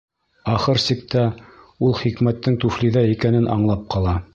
Ахыр 0.53 0.79
сиктә, 0.85 1.25
ул 1.89 1.95
хикмәттең 2.01 2.59
туфлиҙа 2.65 3.05
икәнен 3.15 3.51
аңлап 3.59 3.91
ҡала. 3.97 4.23